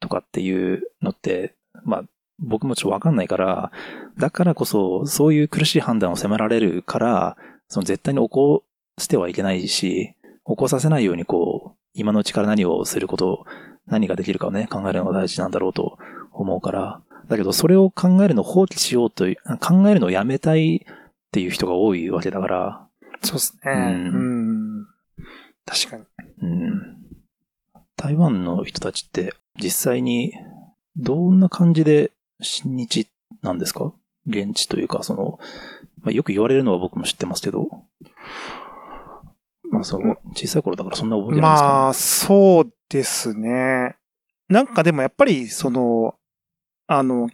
[0.00, 2.04] とかっていうのって、まあ、
[2.38, 3.70] 僕もちょっとわかんないから、
[4.18, 7.36] だからこそ、そういう苦しい判断を迫られるから、
[7.68, 8.64] その絶対に起こ
[8.98, 10.14] してはいけないし、
[10.46, 13.46] 起こさせないようにこう、今のうちから何をすること、
[13.86, 15.98] 何ができるかをね、考えるのが大事なんだろうと
[16.32, 20.80] 思うから、だけどそれを考えるのを放棄しようという、考えるのをやめたいっ
[21.32, 22.86] ていう人が多いわけだから、
[23.22, 23.72] そうですね。
[23.72, 24.86] ううんん。
[25.64, 26.04] 確かに。
[26.42, 26.96] うん
[27.96, 30.34] 台湾の人たちって実際に
[30.96, 32.10] どんな感じで
[32.42, 33.08] 親日
[33.40, 33.94] なんですか？
[34.26, 35.38] 現地というか、その、
[36.02, 37.68] まあ、よく言われるのは僕も知ってますけど、
[39.74, 43.96] まあその、小さい頃だからそんな覚えてないですか、まあ、そうですね。
[44.48, 46.14] なんかでもやっぱり、その、
[46.86, 47.28] あの、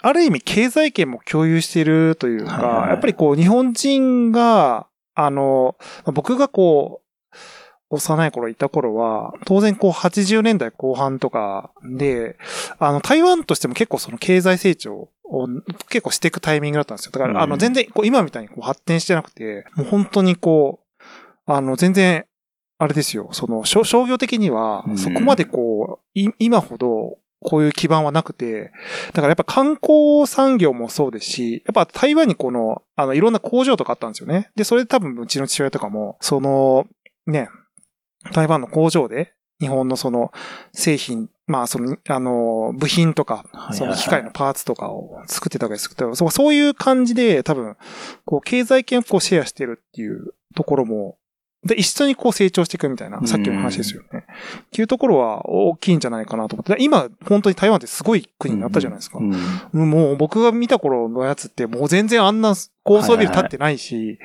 [0.00, 7.06] ある意味経済圏も共有しているというか、はいはいはいやっぱりこう日本人が、あの、まあ僕がこう、
[7.90, 12.36] 幼い頃いた頃は、当然こう80年代後半とかで、
[12.78, 15.48] あの台湾としても結構その経済成長を
[15.88, 17.12] 結構していくタイミングだったんですよ。
[17.12, 20.87] だから、あのうん全然こう今みたいにこう発展してなくて、もう本当にこう、
[21.48, 22.26] あの全然
[22.78, 24.98] あれですよ、その商商業的にはうん。
[24.98, 28.72] そこまでこう、い今ほどこういう基盤はなくて、
[29.08, 34.50] だからやっぱ観光産業もそうですし、やっぱ台湾にこの、あのいろんな工場とかあったんですよね。
[34.56, 36.86] で、それで多分うちの父親とかも、その、
[37.26, 37.48] ね、
[38.32, 40.32] 台湾の工場で日本のその
[40.72, 47.76] 製品、まあその、あの、部品とか、その機械のパーツとかを作ってたわけですけど、そうそういう感じで多分、
[48.24, 51.18] こう経済圏をこうシェアしてるっていうところも、
[51.64, 54.24] で、一緒にこう成長していくみたいな、さっきの話ですよね。
[54.28, 56.76] っていうところは大きいんじゃないかなと思って。
[56.76, 59.18] で今、本当に台湾ってすごい国になったじゃないですか。
[59.18, 64.18] うんもう僕が見た頃のやつってもう全然あんな高層ビル建ってないし、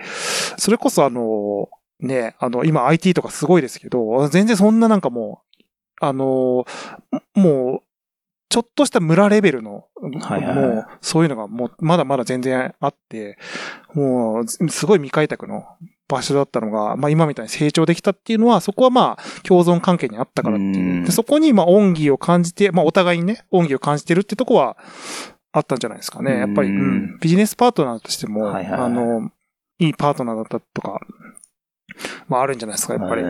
[0.57, 1.69] それこそあの、
[1.99, 6.65] ね、あの、今 IT とかすごいですけど、全然そんななんかもう、あの、
[7.33, 7.81] もう、
[8.53, 9.85] ちょっとした村レベルの、
[10.21, 10.67] はいはいはい。
[10.67, 13.39] もう、そういうのがもう、まだまだ全然あって、
[13.95, 15.65] もう、すごい未開拓の
[16.07, 20.71] 場所だったのが、まあ今みたいに成長できたっていうのは、そこはまあ、共存関係にあったからっていう。
[20.77, 21.03] うん。
[21.03, 24.77] でそこに、まあ、恩義を感じて、まあ、お互いにね、恩義を感じてるってとこは、
[25.51, 26.37] あったんじゃないですかね。
[26.37, 26.79] やっぱり、ううん。
[27.15, 28.81] ん、ビジネスパートナーとしても、はいはいはい。
[28.81, 29.31] あの、
[29.79, 30.99] いいパートナーだったとか、
[32.27, 33.23] まあ、あるんじゃないですか、やっぱり。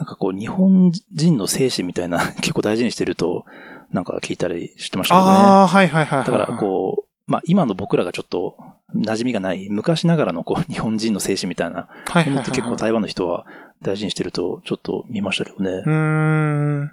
[0.00, 3.44] なんかこう、日本人の精神みたいな、 結構大事にしてると、
[3.92, 5.32] なんか聞いたりしてましたけどね。
[5.32, 6.26] ああ、はいはいはいはい。
[6.26, 8.56] だから、こう、まあ今の僕らがちょっと
[8.96, 12.44] 馴染みがない、昔ながらのこう、 日本人の精神みたいな、う、はいはいはいはい。
[12.46, 13.44] 結構台湾の人は
[13.82, 15.70] 大事にしてると、ちょっと見ましたけどね。
[15.70, 16.92] うーん。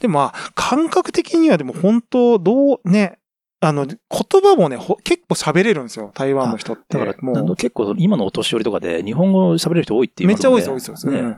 [0.00, 3.18] でもまあ、感覚的にはでも本当、どう、ね、
[3.60, 3.96] あの、言
[4.42, 6.98] 葉もね、ほ結構喋れるんですよ、台湾の人って。
[6.98, 11.08] だから、もう、結構今のお年寄りとかで日本語喋れる人多いっていう、めっちゃ多いです、多いです。
[11.08, 11.18] ね。
[11.18, 11.36] うん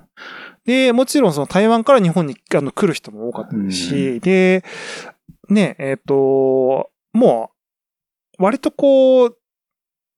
[0.66, 4.64] で、もちろんその台湾から日本にあの来る人も多かったですし、で、
[5.48, 7.50] ね、えっ、と、も
[8.38, 9.36] う、割とこう、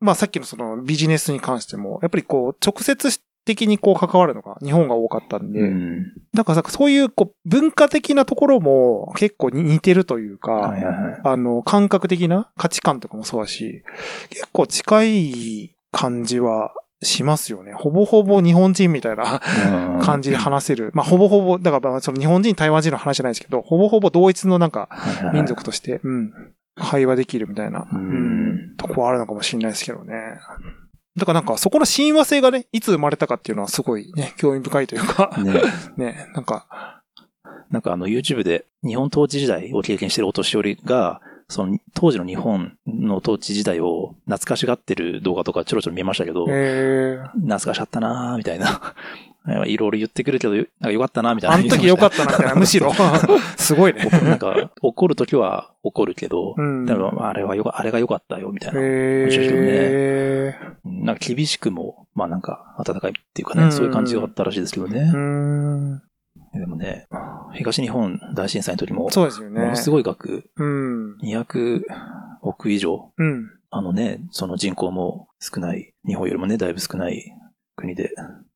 [0.00, 6.12] まあさっきのそのビジネスに関しても、やっぱりこう、直接的にこう関わるのが日本が多かったんで、うん。
[6.34, 11.20] なんかさ、そういうこう文化的なところも結構に似てるというか、はいはいはい。
[11.24, 13.82] あの、感覚的な価値観とかもそうだし、
[14.28, 17.72] 結構近い感じはしますよね。
[17.72, 19.40] ほぼほぼ日本人みたいな
[19.96, 20.90] うん感じで話せる。
[20.94, 24.88] まあ、ほぼほぼ、だからまあその日本人、台湾人の話じゃないですけど、ほぼほぼ同一のなんか
[25.32, 26.32] 民族として、うん、
[26.76, 30.14] 会話できるみたいな、ううんん、とこはあるのかもしれないですけどね。
[31.16, 35.54] だからなんかそこの親和性がね、いつ生まれたかっていうのはすごいね、興味深いというか、ね。
[35.96, 37.02] ね、なんか、
[37.70, 48.94] なんかあの YouTube で日本統治時代を経験してるお年寄りが、その当時の日本の統治時代を懐かしがってる動画とかちょろちょろ見ましたけど、えー、懐かしかったなーみたいな。
[49.66, 51.56] いろいろ言ってくるけど、なんかよかったなみたいな。
[51.56, 52.92] あの時よかっったな、みたいな、 むしろ。
[53.56, 54.06] すごいね。
[54.11, 54.20] た。
[54.20, 58.80] なんか、怒る時は怒るけど、うんでもあれはよか、あれが良かったよ、みたいな。
[58.82, 65.00] へなんか厳しくも、まあなんか、温かいっていうかね、うんそういう感じがあったらしいですけどね。
[65.00, 66.02] ーん。
[66.54, 67.06] でもね、
[67.54, 69.61] 東日本大震災の時も、そうですよね。
[69.61, 71.16] ものすごい額、うん。
[71.18, 71.82] 200
[72.42, 73.50] 億以上、うん。
[73.70, 77.32] あのね、その人口も少ない、日本よりもね、だいぶ少ない
[77.76, 78.12] 国で、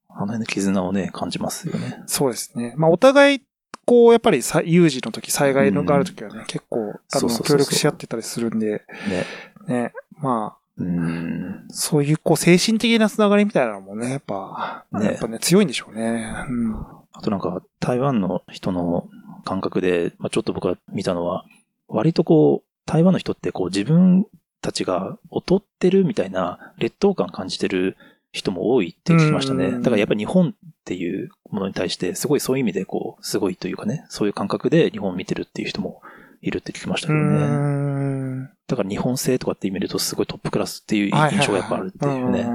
[0.09, 2.03] あの辺の絆をね、感じますよね。
[2.07, 2.75] そうですね。
[2.77, 3.43] まあ、お互い、
[3.85, 9.27] こう、やっぱりさ有事の時、災害のがある時はね、結構、あの、協力し合ってたりするんで、ね。
[9.67, 9.93] ね。
[10.19, 11.65] まあ、うん。
[11.69, 16.35] そういう、こう、精神的なつながりみたいなのもね、やっぱ、ねやっぱね、強いんでしょうね。
[16.49, 16.87] うん。
[17.13, 19.09] あとなんか、台湾の人の
[19.45, 21.45] 感覚で、まあ、ちょっと僕が見たのは、
[21.89, 24.27] 割とこう、台湾の人ってこう自分
[24.61, 27.97] たちが劣ってるみたいな劣等感感じてる
[28.33, 29.67] 人も多いって聞きましたね。
[29.67, 30.53] うんだからやっぱり日本っ
[30.85, 36.01] ていうものに対して、すごいそういう意味でこう、すごいというかね、そういう感覚で日本を見てるっていう人も
[36.41, 37.47] いるって聞きましたうけどね。
[37.47, 38.51] ん。
[38.67, 42.47] だから日本製とかって意味でとすごいトップクラスっていう印象がやっぱあるっていうね。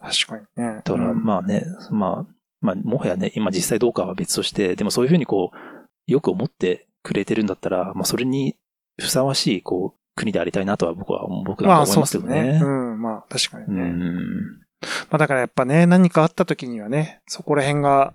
[0.00, 0.82] 確かにね。
[0.84, 8.56] だから、うんまあね、まあ、まあ、もはやね、今実際どうかは別として、でもそういうふうにこう、よく思ってくれてるんだったら、まあそれに
[9.00, 12.52] ふさわしい、こう、国でありたいなとは僕は、僕なんまあ、か思いそうですますけどね。
[12.52, 12.60] ね。
[12.62, 13.82] うん、まあ、確かにうね。
[13.82, 14.02] ん。
[15.10, 18.14] まあだからやっぱね、何かあった時にはね、そこら辺が、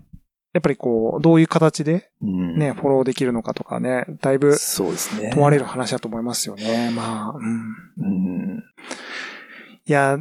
[0.53, 2.57] やっぱりこう、どういう形でうん。
[2.57, 5.29] ね、フォローできるのかとかね、だいぶそうですね。
[5.33, 6.91] 問われる話だと思いますよね。
[6.93, 7.75] まあ、うん。
[7.97, 8.63] うん。
[9.85, 10.17] いや、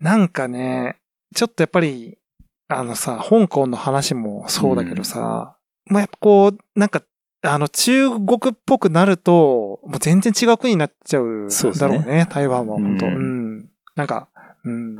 [0.00, 0.96] なんかね、
[1.34, 2.18] ちょっとやっぱり、
[2.68, 7.02] あのさ、香港の話もそうだけどさ、まあやっぱこう、なんか、
[7.42, 11.48] あの、中国っぽくなると、もう全然違う国になっちゃう
[11.78, 14.28] だろうね、台湾は本当、ううんん、なんか、
[14.64, 14.96] うん。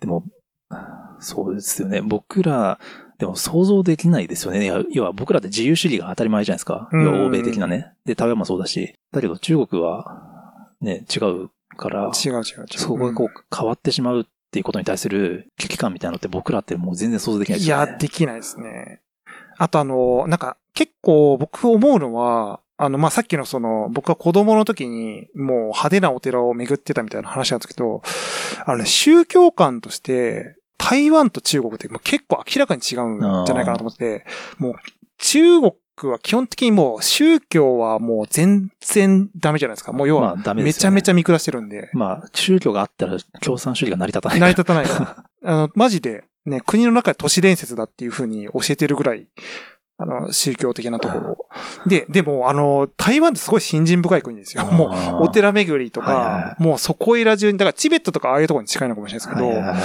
[0.00, 0.24] でも、
[1.18, 2.02] そうですよね。
[2.02, 2.78] 僕ら、
[3.18, 4.70] でも想像できないですよね。
[4.90, 6.90] 要は僕らって自由主義が当たり前じゃないですか。
[6.92, 7.92] 欧米的なね。
[8.04, 8.94] で、台湾もそうだし。
[9.12, 12.66] だけど中国は、ね、違うから、違う違う違う。
[12.76, 17.92] そこがこう変わってしまうっっていうことに対する危機感みたいなのって僕らってもう全然想像できないですいよね。
[17.92, 19.00] や、できないですね。
[19.56, 28.02] あとあの、なんか結構僕思うのは、あの、まあ、さっきのその、僕が子供の時にもう派手なお寺を巡ってたみたいな話なんですけど、
[28.66, 34.26] あのね、宗教観として、台湾と中国ってもう結構明らかに違うんじゃないかなと思って、
[34.58, 34.74] もう
[35.16, 35.72] 中国
[36.08, 39.92] は基本的にもう宗教はもう全然ダメじゃないですか。
[39.92, 41.90] もう要はめちゃめちゃ見下してるんで。
[41.92, 44.40] まあ、宗教があったら共産主義が成り立たない。
[44.40, 45.24] 成り立たないから。
[45.44, 49.26] あの、マジで、ね、国の中で都市伝説だっていう風に教えてるぐらい、
[49.98, 51.38] あの、宗教的なところ。
[51.86, 54.64] で、でも、あの、台湾ってすごい信心深い国ですよ。
[54.64, 54.86] も
[55.20, 59.82] う、お寺巡りとはいはいはか、もうそこいら中に、だからチベットとかああいうところに近いのかもしれないですけど、はいはいはい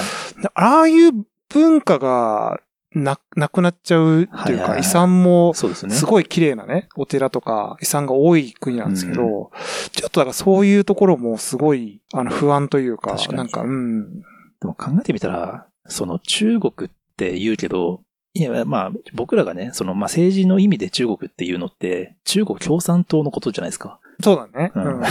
[0.53, 1.11] ああいう
[1.49, 2.59] 文化が
[2.93, 5.93] な、なくなっちゃうっていうか、遺産も、そうですね。
[5.93, 9.51] すごい綺麗なね、お寺とか遺産が多い国なんですけど、
[9.91, 14.19] ちょっとだからそういうところもすごい、あの、不安というか、なんか、うん。
[14.59, 18.01] でも考えてみたら、その中国って言うけど、
[18.33, 23.99] いや、まあ、僕らがね、その、まあ、政治の意味で中国っていうのって、中国共産党のことじゃないですか。
[24.21, 24.71] そうだね。
[24.75, 25.01] ううん ん。
[25.01, 25.07] ま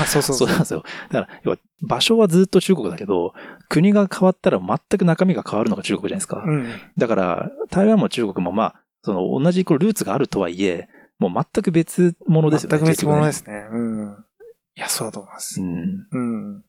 [0.00, 0.50] あ、そうそうそうう。
[0.50, 0.82] そなんですよ。
[1.10, 3.32] だから、要は、場所はずっと中国だけど、
[3.68, 6.42] 国が変わったら全く中身が変わるのが中国じゃないですか。
[6.46, 6.68] うん。
[6.96, 12.78] だから、台湾も中国もまあ、その、同じこうルーツがあるとはいえ、もう全く別物ですよね。
[12.78, 13.66] 全く別物で結すね。
[13.70, 14.24] うん。
[14.76, 15.56] いや、そうだと思います。
[15.56, 15.84] 局ね。
[16.12, 16.54] うん。
[16.56, 16.62] ま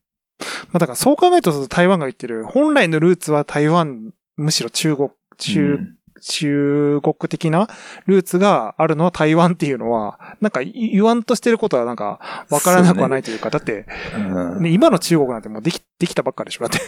[0.74, 5.14] あ、だからそう考えると台湾が言ってる、本来のルーツは台湾、むしろ中国、うん。
[5.38, 7.68] 中、うん中国的な
[8.06, 16.78] ルーツがあるのは台湾っていうのは、なんか言わんとしてることはなんかわからなくはないというか、だって、うんね、今の中国なんてもうでき、できたばっかでしょだって。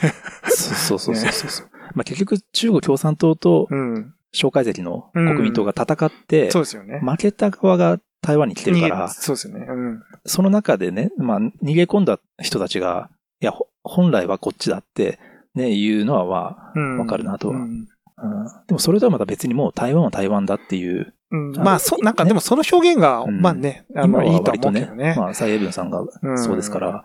[0.51, 1.69] そうそうそうそうそう。
[1.95, 4.14] まあ結局、中国共産党とうん。
[4.33, 7.01] 蒋介石の国民党が戦って、そうですよね。
[7.01, 9.67] 負けた側が台湾に来てるから、そうですよね。
[9.69, 10.03] うん。
[10.27, 13.11] その中でね、まあ、逃げ込んだ人たちが、
[13.41, 15.19] いや、ほ本来はこっちだって、
[15.55, 16.99] ね、言うのはまうん。
[16.99, 18.44] わかるなとはうんあ、うん。
[18.66, 21.52] でもそれとはまた別にもう台湾は台湾だっていう、うん。
[21.52, 23.40] まあ、そ、なんかでもその表現が、うん。
[23.40, 25.14] まあね、あの、いいと思うけどね。
[25.16, 27.04] まあ、蔡英文さんがうんそうですから、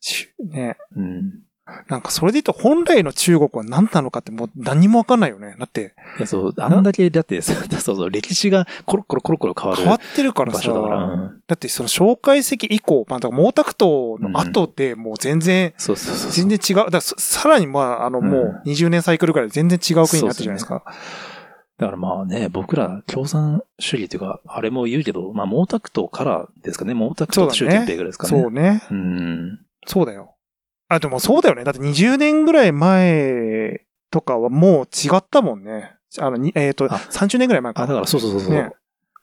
[0.00, 0.76] しね。
[0.96, 1.43] うん。
[1.88, 5.56] なんかそれで言うと本来の中国は何なのかってもう何もわかんないよね。
[5.58, 16.48] だっていや、そう、あんだけ、だって、そうそう、歴史がコロコロコロコロ変わる変わってるからさ、だから、うんだってその蒋介石以降、まあ、だから毛沢東の後でもう全然、そうそうそうそう。
[16.48, 16.76] 全然違う。
[16.76, 20.84] だからそさらにまあ、あのもう20年サイクルぐらいで全然違う国になったじゃないですか。
[21.76, 28.42] だからまあね、僕ら共産主義っていうか、あれも言うけど、まあ毛沢東からですかね、毛沢東と習近平ぐらいですかね。
[28.42, 28.82] そうね。
[28.90, 29.60] うん。
[29.86, 30.33] そうだよ。
[30.88, 31.64] あ、でもそうだよね。
[31.64, 35.94] だって20年ぐらい前とかはもう違ったもんね。
[36.18, 37.82] あの、にえっ、と、あ30年ぐらい前か。
[37.82, 38.50] あ、だからそうそうそうそう。
[38.50, 38.70] ね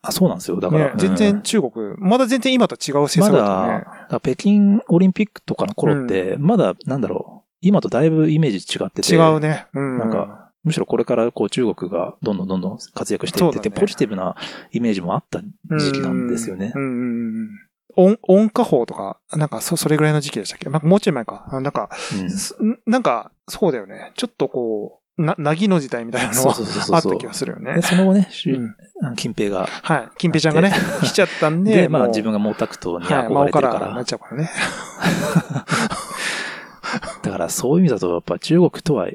[0.03, 0.59] あ、そうなんですよ。
[0.59, 0.87] だから。
[0.87, 3.85] ね、全然中国、まだ全然今と違う政まだ、策だねだ。
[3.85, 9.15] から北京オリンピックとかの頃って、まだ、なんだろう、今とだいぶイメージ違ってて。
[9.15, 9.67] 違うね。
[9.73, 9.99] うん。
[9.99, 14.35] なんか、むしろこれからこう中国がどんどんどんどん活躍していってて、ねポジティブな
[14.71, 16.79] イメージもあった時期なんですよねう。
[16.79, 17.49] んうんうんうん。
[17.95, 20.69] 音、音歌法とか、なんかそ、それぐらいの時期でしたっけ？
[20.69, 21.47] なんかもうちょい前か。
[21.51, 24.11] あなんか、うんすなんか、そうだよね。
[24.15, 26.55] ちょっとこう、な、なぎの時代みたいなのは。
[26.93, 27.81] あった気がするよねで、。
[27.81, 28.75] その後ね、習うん
[29.15, 30.09] 金平が、はい。
[30.17, 30.71] 金平ちゃんがね、
[31.03, 34.49] 来ちゃったんで、で、まあ自分が毛沢東にはい、憧れてるかららなっ、ちゃうからね。
[37.23, 39.11] だからそういう意味だとやっぱ中国とは、だ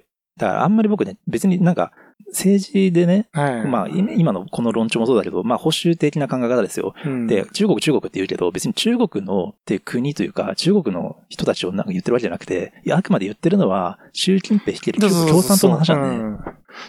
[0.49, 1.93] からあんまり僕ね、別になんか
[2.29, 3.67] 政治でね、はい。
[3.67, 6.95] まあ今今のこの論調もそうだけど、まあ保守的な考え方ですよ。
[7.05, 16.23] うんで、中国中国って言うけど、別に中国のって国というか、中国の人たちをなんか言ってるわけじゃなくて、いやあくまで言ってるのは、習近平率いる共産党の話なんでね。
[16.23, 16.39] うん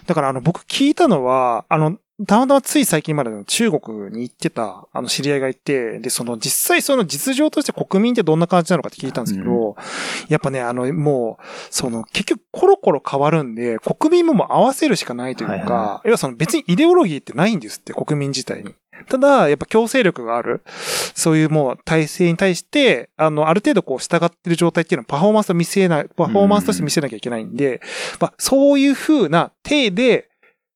[0.06, 9.76] だからあの、僕聞いたのは、あの、たまたまつい最近までの中国に行ってた、あの、知り合いがいて、で、その、実際その実情として国民ってどんな感じなのかって聞いたんですけど、
[10.28, 18.74] やっぱね、あの、もう、その、結局コロコロ変わるんで、国民ももう合わせるしかないというか、はいは要はその別にイデオロギーってないんですって、国民自体に。
[19.10, 20.64] ただ、やっぱ強制力がある、
[21.14, 27.80] そういうもう体制に対して、あの、ある程度こう従ってる状態っていうのはパフォーマンスと見せない、パフォーマンスとして見せなきゃいけないんで、
[28.20, 30.30] まあ、そういう風な体で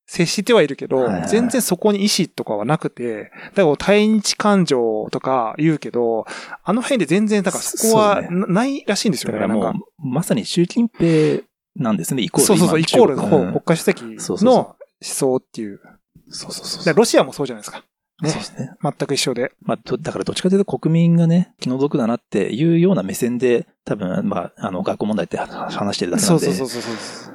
[0.06, 6.26] 接してはいるけど、はいはい全然そこに意思とかはなくて、だから対日感情とか言うけど、
[6.64, 9.38] あの辺で全然、だからそこはなないらしいんですよね。
[9.38, 11.42] だからもう、まさに習近平
[11.76, 12.46] なんですね、イコール。
[12.46, 15.80] そうそうそう、イ今コール中国家主席の思想っていう。
[16.28, 17.84] そうそうそうでロシアもそうじゃないですか。
[18.22, 18.70] ねそうですね。
[18.82, 19.52] 全く一緒で。
[19.62, 26.38] まあ、どだからどっちかというと国民がね、気の毒だなっていうような目線で、多分、まあ、あの、外交問題って話してるだけなで。
[26.38, 27.34] そうんそうそうそうそう。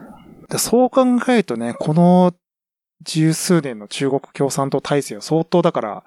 [0.50, 2.34] でそう考えるとね、この
[3.04, 6.04] 十数年の中国共産党体制は相当だから、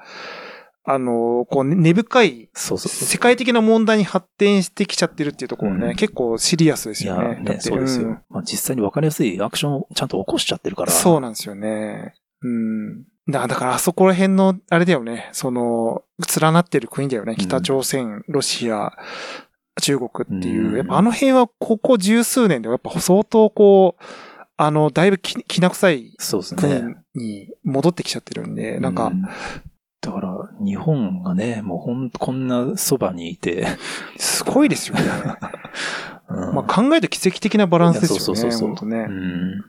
[0.85, 2.89] あの、こう、根深いそうそう。
[2.89, 7.41] 世界的な問題に発展してきちゃってるっていうところね、うん結構シリアスですよね。
[7.41, 8.09] ね、てそうですよ。
[8.09, 10.91] んまあ、実際に分かりやすいアクションをちゃんと起こしちゃってるから。
[10.91, 12.15] そうなんですよね。
[12.43, 13.05] うん。
[13.29, 16.03] だだからあそこら辺の、あれだよね、その、
[16.41, 17.37] 連なってる国だよね。
[17.39, 18.97] 北朝鮮、ロシア、
[19.81, 20.71] 中国っていう。
[20.71, 24.05] うんやっぱあの辺はここ十数年でやっぱ相当こう、
[24.63, 26.97] あの、だいぶききな臭いそうです国ね。
[27.15, 29.13] に戻ってきちゃってるんで、なんか、う
[30.03, 33.67] だから、日本がね、もうほん、こんなそばにいて、
[34.19, 35.03] すごいですよね。
[36.29, 38.25] うんまあ考えると奇跡的なバランスですよね。
[38.25, 38.99] そうそうそうね。
[38.99, 39.65] うん。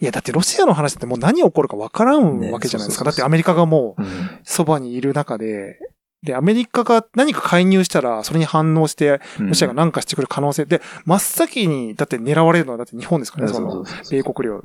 [0.00, 3.04] いや、だってロシアの話ってもう何起こるかわからんわけじゃないですか。
[3.04, 4.08] だってアメリカがもううん
[4.42, 5.78] そばにいる中で、
[6.24, 14.64] で、アメリカが何か介入したら、それに反応して、ロシアが何かしてくる可能性で、真っ先に、だって狙われるのはだって日本ですからね、その、米国領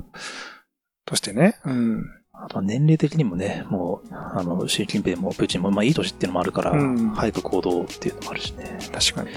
[1.04, 1.58] としてね。
[1.66, 2.04] うん。
[2.32, 8.78] あとは年齢的にもね、もう、あの、習近平もプーチンも、まあいい年っていうのもあるから、うん早く行動っていうのもあるしね。
[8.90, 9.28] 確かに。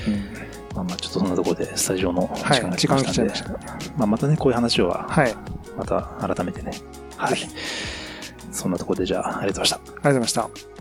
[0.73, 2.61] まあまあちょっとそんなところでスタジオの時間はい。
[2.71, 3.49] が来ましたんで、ました。
[3.97, 5.31] まあまたね、こういう話は、はい。
[5.31, 5.35] あり
[5.77, 6.01] また
[6.33, 6.71] 改めてね。
[7.17, 7.37] はい。
[8.51, 9.77] そんなところでじゃあ、ありがとうございました。
[9.77, 10.72] がとうございました。